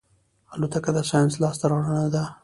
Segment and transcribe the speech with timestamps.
[0.55, 2.23] الوتکه د ساینس لاسته راوړنه ده.